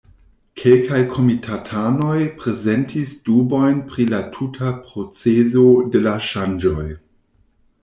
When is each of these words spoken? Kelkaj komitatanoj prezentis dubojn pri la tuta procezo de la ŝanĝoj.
Kelkaj 0.59 1.01
komitatanoj 1.15 2.15
prezentis 2.39 3.13
dubojn 3.29 3.79
pri 3.93 4.09
la 4.15 4.23
tuta 4.39 4.73
procezo 4.89 5.69
de 5.97 6.05
la 6.09 6.19
ŝanĝoj. 6.33 6.91